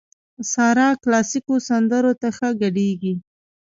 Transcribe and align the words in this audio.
سارا 0.51 0.87
کلاسيکو 1.03 1.55
سندرو 1.67 2.11
ته 2.21 2.27
ښه 2.37 2.49
ګډېږي. 2.61 3.13